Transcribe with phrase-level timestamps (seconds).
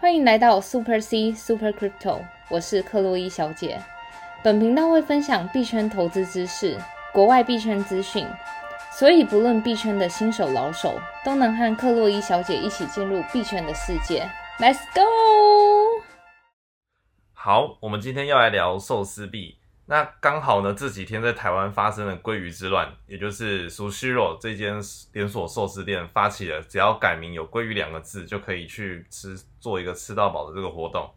[0.00, 3.82] 欢迎来到 Super C Super Crypto，我是克洛伊小姐。
[4.44, 6.78] 本频道会分享币圈投资知识、
[7.12, 8.24] 国外币圈资讯，
[8.92, 14.30] 所以不论币圈的新手老手，都能和克洛伊小姐一起进入币圈的世界。
[14.60, 15.02] Let's go！
[17.32, 19.58] 好，我们今天要来聊寿司币。
[19.90, 24.78] 那刚好呢，这几天在台湾发生了鲑鱼之乱，也就是苏西肉这间
[25.14, 31.10] 连锁寿司店发起了，只要改名有鲑鱼两个字，就可以去吃做一个吃到饱的这个活动。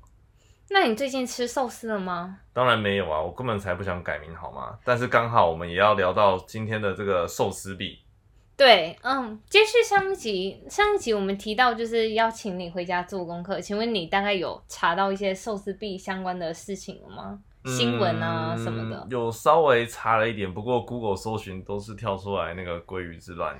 [0.69, 2.39] 那你最近吃寿司了吗？
[2.53, 4.79] 当然没有啊，我根本才不想改名好吗？
[4.85, 7.99] 但是刚好我们也要聊到今天的这个寿司币。
[8.55, 17.39] 对，嗯，接续上一集，上一集我们提到就是要请你回家做功课，请问你大概有查到一些寿司币相关的事情了吗？
[17.65, 23.55] 新闻啊什么的，有稍微查了一点，不过 Google 搜寻都是跳出来那个鲑鱼之乱，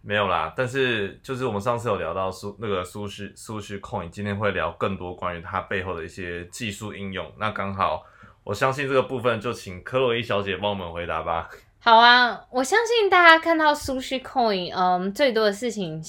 [0.00, 0.52] 没有啦。
[0.56, 7.30] 但是就是我们上次有聊到苏那个苏旭苏旭 Coin，今天会聊更多关于它背后的一些技术应用。
[7.38, 8.02] 那刚好，
[8.42, 11.48] 我相信这个部分就请克洛伊小姐帮我们回答吧。
[11.78, 16.00] 好啊，我相信大家看到苏旭 Coin，嗯，最多的事情，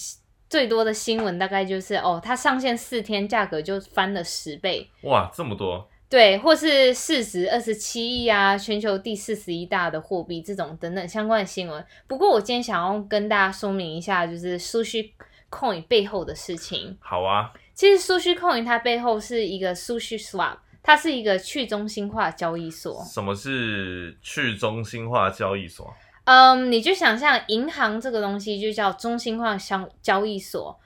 [0.49, 4.89] 最多的新闻大概就是哦，它上线四天，价格就翻了十倍。
[5.01, 5.89] 哇，这么多！
[6.13, 11.83] 对，或是市值二十七亿啊，全球第四十一大的货币这种等等相关的新闻。
[12.05, 15.09] 不过我今天想要跟大家说明一下，就是 Sushi
[15.49, 16.95] Coin 背后的事情。
[17.01, 23.03] 好啊，其实 Sushi Coin 它背后是一个 Sushi Swap，它是一个去中心化交易所。
[23.05, 25.91] 什么是去中心化交易所？
[26.25, 30.79] 嗯，你就想象银行这个东西就叫中心化交交易所。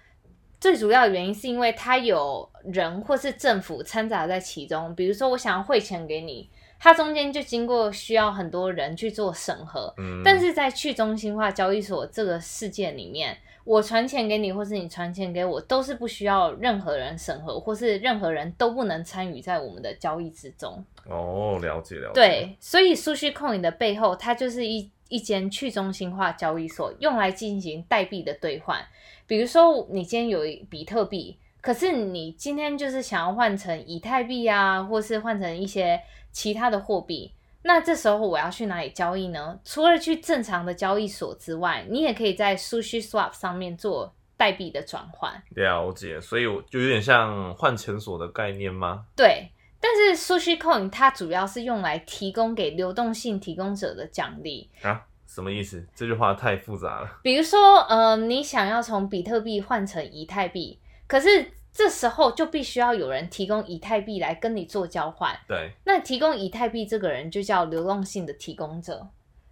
[0.59, 9.93] 最主要的原因是因为它有人或是政府掺杂在其中，比如说我想要汇钱给你，它中间就经过需要很多人去做审核。
[9.97, 20.83] 嗯，但是在去中心化交易所这个事件里面，我传钱给你或是你传钱给我，都是不需要任何人审核，或是任何人都不能参与在我们的交易之中。
[21.07, 22.13] 哦，了解了解。
[22.13, 28.79] 对，所以数据控影的背后，它就是一一间去中心化交易所，用来进行代币的兑换。
[29.25, 36.01] 比如说，你今天有比特币，可是你今天就是想要换成以太币啊，或是换成一些
[36.31, 39.59] 其他的货币，那这时候我要去哪里交易呢？
[39.65, 45.43] 除了去正常的交易所之外，你也可以在 Sushi Swap 上面做代币的转换。
[45.49, 49.05] 了解，所以我就有点像换钱所的概念吗？
[49.15, 55.05] 对，但是 Sushi Coin 它主要是用来提供给流动性提供者的奖励啊。
[55.27, 55.85] 什么意思？
[55.93, 57.19] 这句话太复杂了。
[57.21, 65.37] 比如说，呃，你想要从比特币换成以太币，可是这时候就必须要有人提供以太币来跟你做交换。
[65.47, 69.07] 对，那提供以太币这个人就叫流动性的提供者。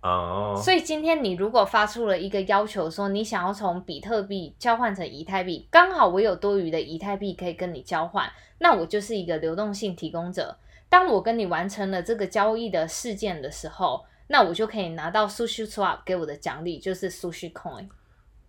[0.08, 0.62] 哦。
[0.62, 10.58] 所以今天你如果发出了一个要求，说你想要从比特币交换成以太币，刚好我有多余的以太币可以跟你交换，那我就是一个流动性提供者。
[10.88, 14.06] 当我跟你完成了这个交易的事件的时候。
[14.28, 17.88] 那我就可以拿到 Sushi Swap 给我的奖励，就是 Sushi Coin。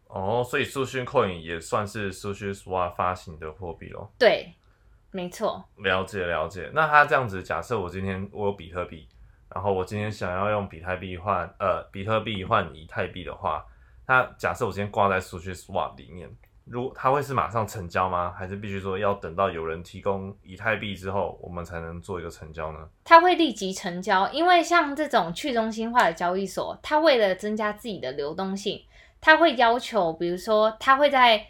[0.09, 4.11] 哦，所以 Sushi Coin 也算是 Sushi Swap 发行的货币咯。
[4.19, 4.55] 对，
[5.11, 5.63] 没错。
[5.77, 6.71] 了解了解。
[6.73, 9.07] 那他这样子，假设我今天我有比特币，
[9.57, 13.65] 然后我今天想要用比特币换呃比特币换以太币的话，
[14.07, 16.31] 那假设我今天挂在 Sushi Swap 里面。
[16.67, 18.35] 如它会是马上成交吗？
[18.37, 22.79] 还是必须说要等到有人提供以太币之后，我们才能做一个成交呢？
[23.03, 28.85] 它会立即成交，因为像这种去中心化的交易所，它为了增加自己的流动性，
[29.23, 31.47] 它会要求，比如说，它会在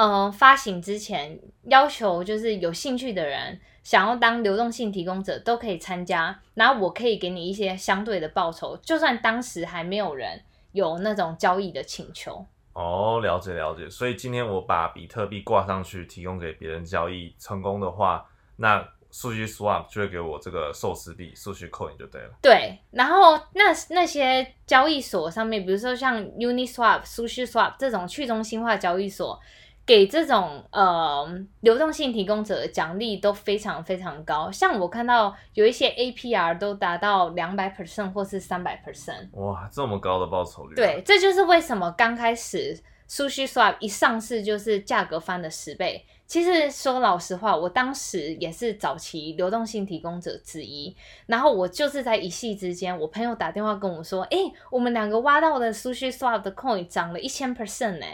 [0.00, 10.40] 呃发行之前要求，就是有兴趣的人想要当流动性提供者都可以参加，然后我可以给你一些相对的报酬，就算当时还没有人
[10.72, 12.46] 有那种交易的请求。
[12.72, 13.90] 哦，了解了解。
[13.90, 18.24] 所以今天我把比特币挂上去，提供给别人交易成功的话，
[18.56, 22.30] 那数据 swap 就会给我这个寿司币数据 coin 就对了。
[22.40, 29.38] 对，然后那那些交易所上面，比如说像 Uniswap、数据 swap 这种去中心化交易所。
[29.86, 31.26] 给这种呃
[31.60, 40.76] 流动性提供者的奖励都非常非常高，像我看到有一些 APR 都达到两百 percent 或是三百 percent，哇，这么高的报酬率！
[40.76, 42.78] 对，这就是为什么刚开始
[43.08, 46.06] Sushi Swap 一上市就是价格翻了十倍。
[46.28, 50.94] 其实说老实话，我当时也是早期流动性提供者之一，
[51.26, 54.38] 然后我就是在一夕之间，我朋友打电话跟我说，哎，
[54.70, 58.06] 我们两个挖到的 Sushi Swap 的 coin 涨了一千 percent 呢。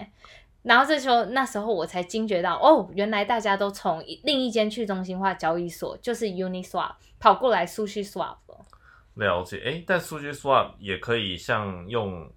[0.66, 9.44] 然后这时候，那时候我才惊觉到，哦，原来大家都从另一间去中心化交易所，就是 Uniswap 跑过来数据 Swap 了。
[9.44, 12.28] 解，哎，但数据 Swap 也可以像用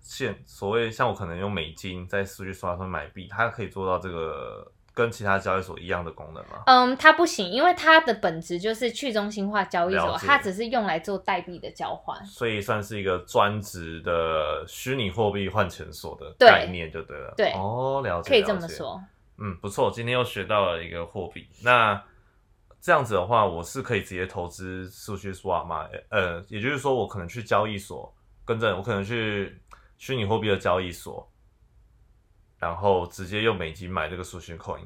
[0.00, 6.62] 现所谓像我可能用美金在 Sushi Swap 上买币，它可以做到这个跟其他交易所一样的功能吗？
[6.66, 12.24] 嗯，它不行，因为它的本质就是去中心化交易所，它只是用来做代币的交换。
[12.24, 17.34] 所以算是一个专职的虚拟货币换钱所的概念就对了。
[17.36, 18.54] 对哦，了解，可以这。
[18.54, 19.02] 么说。
[19.36, 21.48] 嗯，不错，今天又学到了一个货币。
[21.64, 22.00] 那
[22.80, 25.88] 这样子的话，我是可以直接投资数据 swap 吗？
[26.08, 28.14] 呃，也就是说，我可能去交易所，
[28.44, 29.60] 跟着我可能去
[29.98, 31.28] 虚拟货币的交易所，
[32.64, 34.80] 然后直接用美金买这个数据 coin。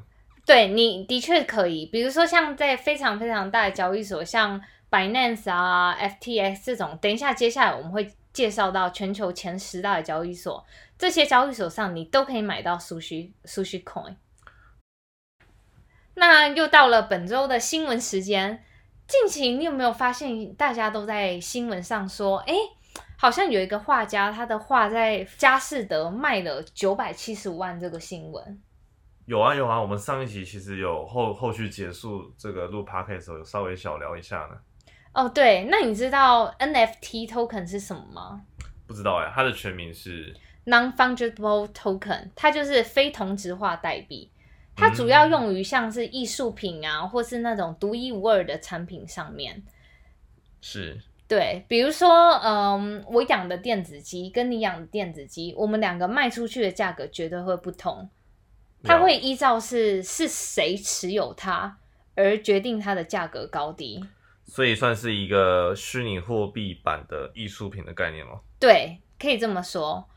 [0.45, 4.61] 对，你的确可以，比如说像在非常非常大的交易所，像
[4.91, 10.67] Binance 啊、FTX 这种，等一下接下来我们会介绍到全球前十大的交易所，
[10.99, 14.17] 这些交易所上你都可以买到 Sushi Sushi Coin。
[16.15, 18.65] 那又到了本周的新闻时间，
[19.07, 22.55] 近期你有没有发现大家都在新闻上说，哎，
[23.20, 28.62] 好像有一个画家他的画在佳士得卖了九百七十五万这个新闻？
[29.26, 34.56] 有啊有啊，我们上一集其实有后后续结束这个录 podcast 的时候，有稍微小聊一下呢。
[35.12, 38.41] 哦，对，那你知道 NFT token 是什么吗
[38.87, 40.32] 不知道哎，它的全名是
[40.65, 44.31] ？Non-fungible token，它就是非同质化代币，
[44.76, 49.65] 它主要用于像是艺术品啊，或是那种独一无二的产品上面。
[50.61, 52.09] 是对，比如说，
[52.43, 58.09] 嗯，我养的电子鸡跟你养的电子鸡，我们两个卖出去的价格绝对会不同，
[58.83, 61.79] 它了会依照是是谁持有它
[62.15, 64.03] 而决定它的价格高低。
[64.47, 68.43] 所以算是一个虚拟货币版的艺术品的概念咯。
[68.59, 70.09] 对，可以这么说。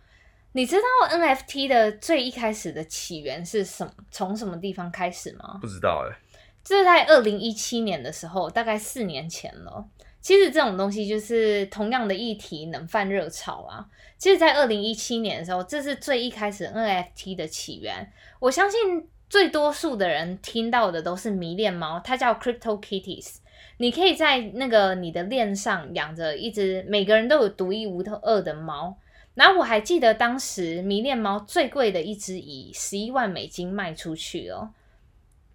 [0.53, 3.91] 你知道 NFT 的最一开始的起源是什么？
[4.09, 5.57] 从什么地方开始吗？
[5.59, 6.17] 不知道哎，
[6.63, 9.85] 这是在二零一七年的时候，大概四年前了。
[10.21, 13.85] 其实这种东西就是同样的议题冷饭热潮啊。
[14.17, 18.11] 其实，在二零一七年的时候，这是最一开始 NFT 的起源。
[18.39, 23.37] 我相信最多数的人听到的都是迷恋猫，它叫 Crypto Kitties。
[23.77, 28.95] 你可以在那个你的链上养着一只，每个人都有独一无二的猫。
[29.33, 34.69] 然后我还记得当时迷恋猫最贵的一只以十一万美金卖出去哦。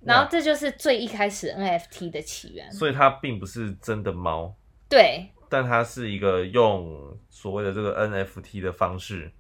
[0.05, 2.71] 然后这就是最一开始 NFT 的起源。
[2.73, 4.55] 所以它并不是真的猫，
[4.89, 9.33] 对但它是一个用所谓的这个 NFT 的方式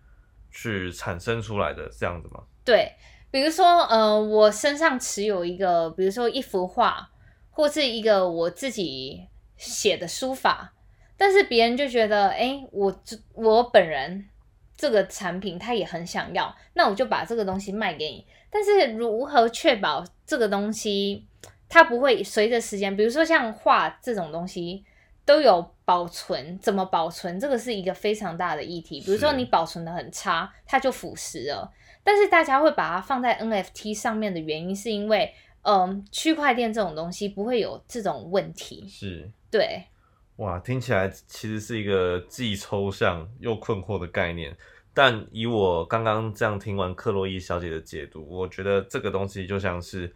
[0.50, 2.44] 去产生出来的这样子吗？
[2.64, 2.92] 对，
[3.30, 7.10] 比如说呃，我身上持有一个，比如说一幅画，
[7.50, 9.26] 或是一个我自己
[9.56, 10.72] 写的书法，
[11.16, 14.26] 但是别人就觉得，哎，我这我本人
[14.76, 18.26] 这个产品他也很想要，那我就把这个东西卖给你。
[18.50, 21.26] 但是如何确保这个东西
[21.68, 24.84] 它不会随着时间，比如说像画这种东西
[25.24, 29.00] 都有保存，怎么保存这个是一个非常大的议题。
[29.00, 31.72] 比如说你保存的很差，它就腐蚀了。
[32.04, 38.86] 但是大家会把它放在 NFT 上面的原因，是因为嗯，区块链这种东西不会有这种问题。
[38.88, 39.82] 是对，
[40.36, 44.56] 哇，听起来其实是一个既抽象又困惑的概念。
[44.92, 50.10] 但以我刚刚这样听完克洛伊小姐的解读，我觉得这个东西就像是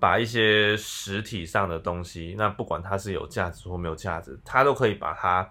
[0.00, 5.48] 把一些实体上的东西，那不管它是有价值或没有价值，它都可以把它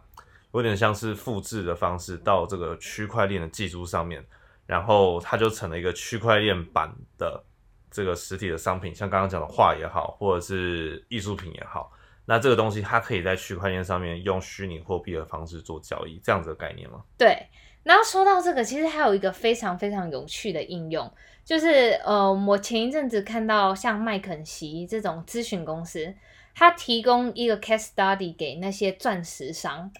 [0.54, 4.26] 有点像是复制的方式到这个区块链的技术上面，
[4.66, 7.44] 然后它就成了一个区块链版的
[7.92, 11.92] 这个实体的商品，像刚刚讲的画也好，或者是艺术品也好。
[12.25, 17.03] 那这个东西它可以在区块链上面用虚拟货币的方式做交易，这样子的概念吗？
[17.17, 17.48] 对，
[17.84, 21.12] 然后说到这个，其实还有一个非常非常有趣的应用，
[21.44, 26.13] 就是呃，我前一阵子看到像麦肯锡这种咨询公司，
[26.55, 29.91] 它提供一个 case study 给那些钻石商，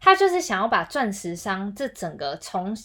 [0.00, 2.76] 它就是想要把钻石商这整个从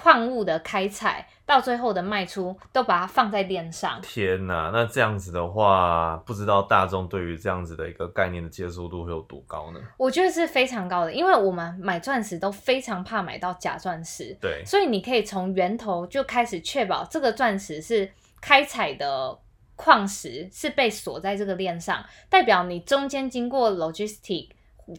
[0.00, 4.00] 矿物的开采到最后的卖出，都把它放在链上。
[4.00, 9.80] 天呐，那这样子的话，不知道大众对于这样子的一个概念的接受度会有多高呢？
[9.96, 18.08] 我觉得是非常高的，因为我们买钻石都非常怕买到假钻石，对，所以你可以从源头就开始确保这个钻石是
[18.40, 19.36] 开采的
[19.74, 24.50] 矿石是被锁在这个链上，代表你中间经过 logistic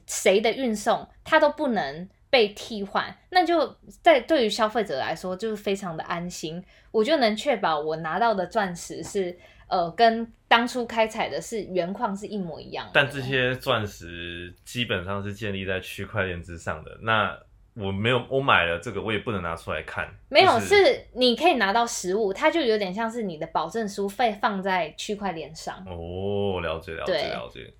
[0.05, 12.91] 谁的运送，它都不能被替换，那就在对于消费者来说就是非常的安心，我就能确保我拿到的钻石是呃跟当初开采的是原矿是一模一样的。
[12.93, 16.97] 但这些钻石基本上是建立在区块链之上的。
[17.01, 17.37] 那
[17.75, 20.07] 我没有，我买了这个，我也不能拿出来看。
[20.27, 25.77] 没有，就是你可以拿到实物，它就有点像是你的保证书费放在区块链上。
[25.87, 27.73] 哦，了解了解了解。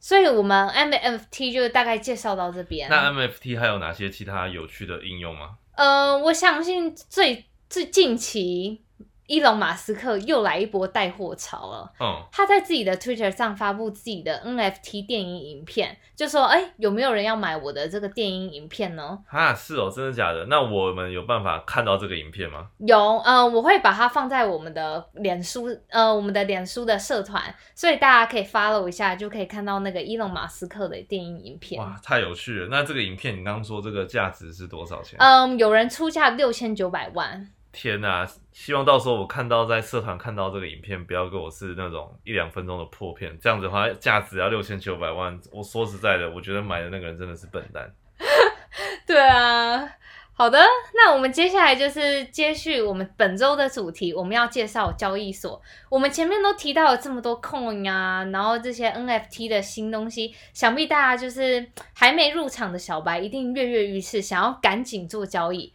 [0.00, 2.88] 所以我们 MFT 就大概介绍到这边。
[2.88, 5.56] 那 MFT 还有哪些其他有趣的应用吗？
[5.76, 8.82] 呃，我相信最最近期
[9.28, 11.92] 伊隆马斯克又来一波带货潮了。
[12.00, 20.46] 嗯，他在自己的 Twitter 上发布自己的 NFT 电影影片，就说：“哎、有没有人要买我的这个电影影片呢啊，是哦，真的假的？
[20.46, 31.78] 那我们有办法看到这个影片吗？？”有，呃，我会把它放在我们的脸书，呃，我们的脸书的社团，所以大家可以 follow 一下，就可以看到那个伊隆马斯克的电影影片。
[31.78, 32.68] 哇，太有趣了！
[32.70, 35.18] 那这个影片你刚刚说这个价值是多少钱？
[35.18, 37.50] 嗯，有人出价六千九百万。
[37.70, 45.38] 天呐、希望到时候我看到在社团看到这个影片，不要给我是那种一两分钟的破片，这样子的话价值要六千九百万。
[45.52, 47.94] 我说实在的，我觉得买的那个人真的是笨蛋。
[49.06, 49.88] 对啊，
[50.32, 50.58] 好的，
[50.94, 55.60] 那我们接下来就是接续我们本周的主题，我们要介绍交易所。
[55.88, 65.74] 我们前面都提到了这么多 coin 啊，然后这些 NFT 的新东西，想必大家就是还没入场的小白，一定跃跃欲试，想要赶紧做交易，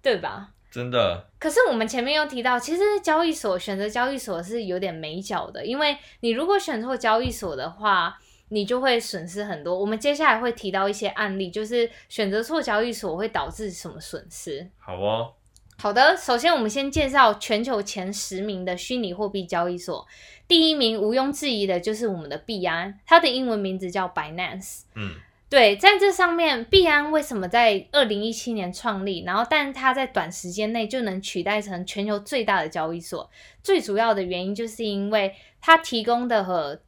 [0.00, 0.50] 对吧？
[0.70, 8.18] 真的，可是我们前面又提到，其实交易所选择交易所是有点美角的，因为你如果选错交易所的话，
[8.48, 9.78] 你就会损失很多。
[9.78, 14.70] 我们接下来会提到一些案例，就是选择错交易所会导致什么损失。
[14.78, 15.32] 好哦，
[15.78, 20.06] 好的，首先我们先介绍全球前十名的虚拟货币交易所，
[20.46, 24.82] 第一名毋庸置疑的就是我们的币安，它的英文名字叫 Binance。
[24.94, 25.14] 嗯，
[25.48, 33.30] 对，在这上面，币安为什么在二零一七年创立，然后但它在短时间内就能取代成全球最大的交易所？
[33.62, 36.80] 最主要的原因就是因为它提供的和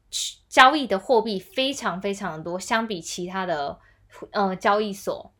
[0.49, 3.79] 交易的货币非常非常的多，相比其他的
[4.33, 5.33] 呃交易所。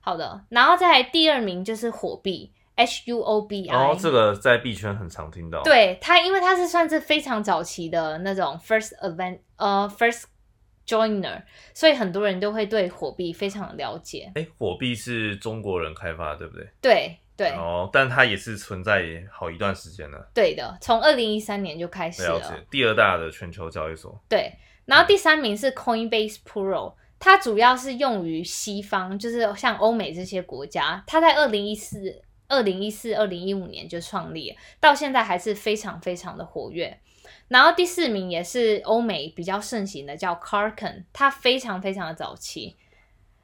[0.00, 3.76] 好的，然后再来第二名就是火币 H U O B I。
[3.76, 10.22] 哦，这个在币圈很常听到。，对它，因为它是算是非常早期的那种 first event，呃，first
[10.86, 11.42] joiner，
[11.74, 14.30] 所以很多人都会对火币非常的了解。
[14.34, 16.68] 哎，火币是中国人开发的，对不对？
[16.80, 20.30] 对对、哦，但它也是存在好一段时间了。
[20.34, 22.38] 对的，从二零一三年就开始了。
[22.38, 24.22] 了解，第二大的全球交易所。
[24.28, 24.52] 对，
[24.84, 31.02] 然后第三名是 Coinbase Pro，它主要是用于西方，就是像欧美这些国家。
[31.06, 32.22] 它在二零一四、
[32.52, 37.00] 二零一四、二零一五年就创立，到现在还是非常非常的活跃。
[37.48, 42.76] 然后第四名也是欧美比较盛行的，叫 Carcon，它非常非常的早期。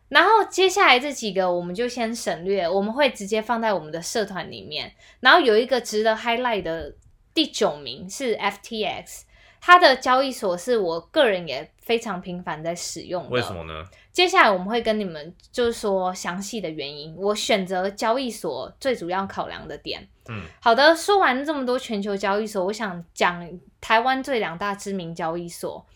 [0.09, 4.95] 然后接下来这几个我们就先省略，我们会直接放在我们的社团里面。
[5.21, 6.95] 然后有一个值得 highlight 的
[7.35, 9.23] 第九名是 FTX，
[9.61, 13.29] 它的交易所是我个人也非常频繁在使用的。
[13.29, 13.85] 为什么呢？
[14.19, 20.09] 接下来我们会跟你们就是说详细的原因，我选择交易所最主要考量的点。
[20.29, 23.49] 嗯，好的，说完这么多全球交易所，我想讲
[23.81, 25.87] 台湾最两大知名交易所，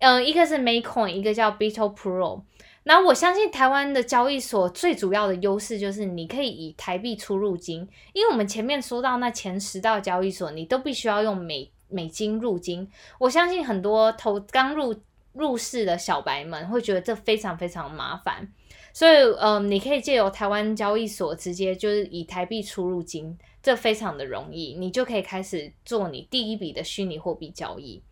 [0.00, 2.42] 嗯、一个是 Maycoin，一个叫 Bito Pro。
[2.82, 12.90] 那我相信台湾的交易所最主要的优势就是你可以以台币出入金，因为我们前面说到那前十道交易所，你都必须要用美美金入金。
[13.20, 14.92] 我相信很多投刚入
[15.32, 18.52] 入市的小白们会觉得这非常非常麻烦，
[18.92, 28.02] 所以嗯，你可以借由台湾交易所直接就是以台币出入金，这非常的容易，你就可以开始做你第一笔的虚拟货币交易。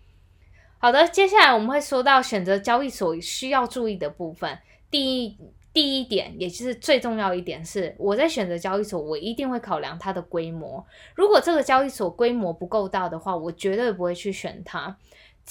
[0.79, 4.59] 好的，接下来我们会说到选择交易所需要注意的部分。
[4.91, 5.37] 第一，
[5.75, 10.83] 第一点，也就是最重要一点是，我在选择交易所，我一定会考量它的规模。
[11.15, 14.97] 如果这个交易所规模不够大的话，我绝对不会去选它。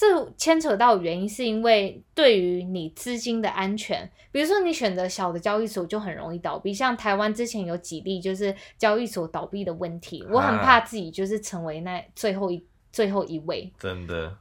[0.00, 13.70] 这牵扯到原因是因为对于你资金的安全，比如说你选择小的交易所就很容易倒闭，像台湾之前有几例就是交易所倒闭的问题，我很怕自己就是成为那最后一最后一位。
[13.78, 14.34] 真的，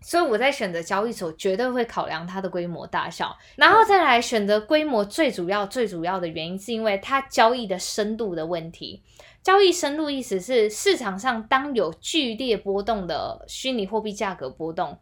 [0.00, 9.02] 所以我在选择交易所绝对会考量它的规模大小，然后再来选择规模最主要最主要的原因是因为它交易的深度的问题。
[9.44, 14.98] 交易深度意思是市场上当有剧烈波动的虚拟货币价格波动，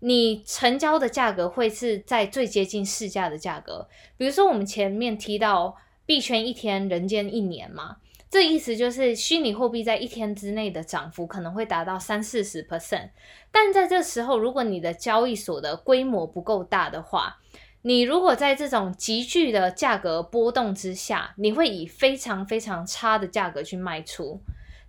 [0.00, 3.88] 你成交的价格会是在最接近市价的价格。
[4.18, 5.74] 比如说我们前面提到
[6.04, 7.96] 币圈一天人间一年嘛，
[8.30, 13.08] 这意思就是虚拟货币在一天之内的涨幅可能会达到三四十 percent。
[13.50, 17.38] 但在这时候，如果你的交易所的规模不够大的话，
[17.86, 24.40] 你如果在这种急剧的价格波动之下，你会以非常非常差的价格去卖出，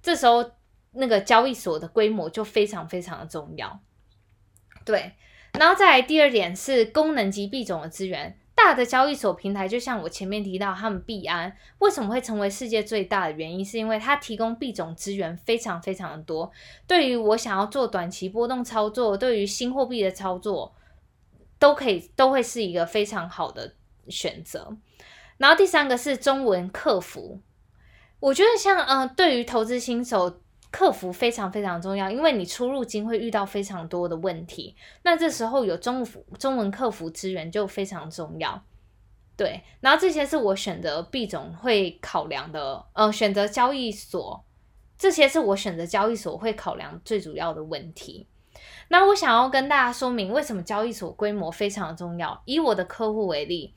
[0.01, 0.43] 这时候
[0.93, 3.79] 那个交易所的规模就非常非常的重要。
[4.83, 5.11] 对，
[5.59, 8.35] 然后再来第二点是功能及币种的资源。
[8.55, 16.51] 大的交易所平台，就像我前面提到，他们币安为什么会成为世界最大的原因，是因为它提供币种资源非常非常的多。
[16.87, 20.73] 对于我想要做短期波动操作，对于新货币的操作，
[21.59, 23.73] 都可以都会是一个非常好的
[24.09, 24.75] 选择。
[25.37, 27.39] 然后第三个是中文客服，
[28.19, 36.05] 我觉得像呃，对于投资新手，客服非常非常重要，因为你出入境会遇到非常多的问题，那这时候有中
[36.39, 38.63] 中文客服资源就非常重要。
[39.35, 44.43] 对，然后这些是我选择币种会考量的，呃，选择交易所，
[44.97, 48.27] 这些是我选择交易所会考量最主要的问题。
[48.89, 52.41] 那我想要跟大家说明，为什么交易所规模非常重要。
[52.45, 53.73] 以我的客户为例，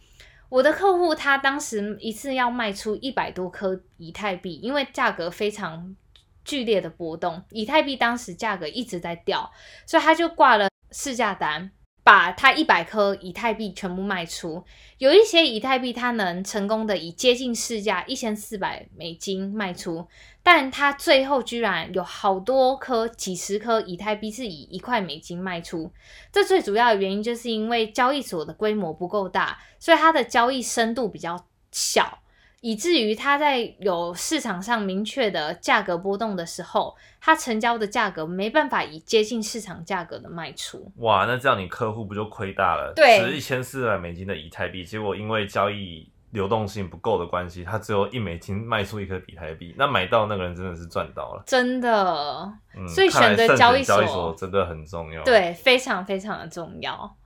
[0.49, 5.96] 我的客户他当时一次要卖出一百多颗以太币，因为价格非常
[6.44, 9.50] 剧烈的波动，以太币当时价格一直在掉，
[9.87, 11.70] 所以他就挂了市价单。
[12.02, 14.64] 把它一百颗以太币全部卖出，
[14.99, 20.07] 有一些以太币它能成功的以接近市价一千四百美金卖出，
[20.42, 25.92] 但它最后居然有好多颗几十颗以太币是以一块美金卖出。
[26.33, 32.19] 这最主要的原因就是因为交易所的规模不够大，所以它的交易深度比较小。
[32.60, 40.92] 以至于它在有市场上明确的价格波动的时候，它成交的价格没办法以接近市场价格的卖出。
[40.96, 42.92] 哇，那这样你客户不就亏大了？
[42.94, 52.52] 对，值一千四百美金的以太币，结果因为交易流动性不够的关系，他只有一美金卖出一颗比特币，那买到那个人真的是赚到了，真的。
[52.76, 57.16] 嗯，所以选择交易所真的很重要，对，非常非常的重要。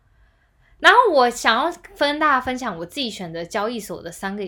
[0.78, 4.44] 然后我想要跟大家分享我自己选择交易所的三个。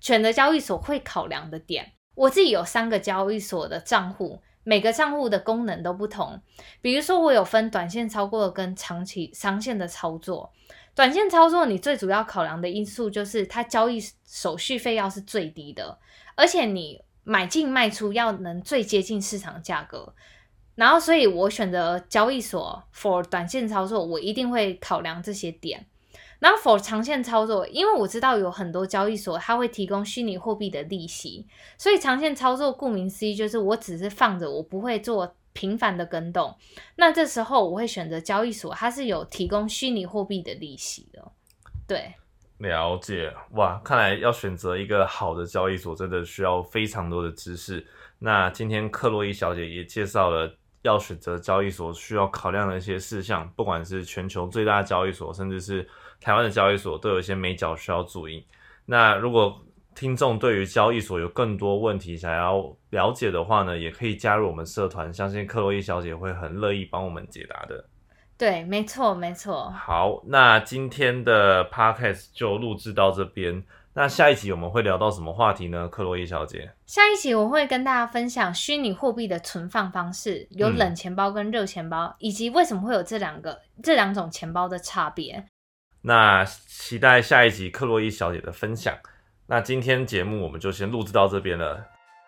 [0.00, 6.40] 选择交易所会考量的点，我自己有三个交易所的账户，每个账户的功能都不同。
[6.80, 10.52] 比如说，我有分短线操作跟长期长线的操作。
[10.94, 15.98] 短线操作，你最主要考量的因素就是它交易手续费要是最低的，
[16.34, 20.14] 而且你买进卖出要能最接近市场价格。
[20.74, 25.86] 然后，所以我选择交易所 for 短线操作，我一定会考量这些点。
[26.40, 31.46] 然后，for 长线操作，因为我知道有很多交易所，它会提供虚拟货币的利息，
[31.78, 36.56] 所以长线操作顾名思义就是我只是放着，我不会做频繁的跟动。
[36.96, 41.30] 那这时候我会选择交易所，它是有提供虚拟货币的利息的。
[41.86, 42.14] 对，
[42.58, 47.86] 了解哇，看来要选择一个好的交易所，真的需要非常多的知识。
[48.18, 50.50] 那今天克洛伊小姐也介绍了
[50.82, 55.86] 要选择交易所需要考量的一些事项，不管是全球最大交易所，甚至是
[56.20, 58.44] 台湾的交易所都有一些美角需要注意。
[58.86, 59.60] 那如果
[59.94, 67.84] 听众对于交易所有更多问题想要了解的话呢，也可以加入我们社团，相信克洛伊小姐会很乐意帮我们解答的。
[68.38, 69.68] 对，没错，没错。
[69.70, 73.62] 好，那今天的 podcast 就录制到这边。
[73.92, 75.88] 那下一集我们会聊到什么话题呢？
[75.88, 85.44] 克洛伊小姐，下一集我会跟大家分享虚拟货币的存放方式，有冷钱包跟热钱包，以及为什么会有这两个这两种钱包的差别。
[86.02, 88.94] 那期待下一集克洛伊小姐的分享。
[89.46, 91.84] 那今天节目我们就先录制到这边了，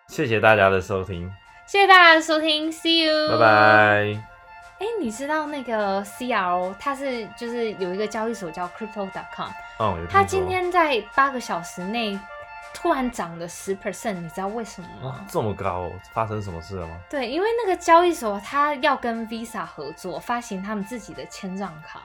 [0.09, 1.31] 谢谢大家的收听，
[1.65, 4.23] 谢谢大家的收听，See you，拜拜。
[4.79, 12.19] 哎，你知道那个 CRO，它是就是有一个交易所叫 Crypto.com，哦，它今天在八个小时内
[12.73, 15.25] 突然涨了十 percent，你知道为什么吗？
[15.29, 16.99] 这么高，发生什么事了吗？
[17.09, 22.01] 对，因为那个交易所它要跟 Visa 合作，发行他们自己的千账卡。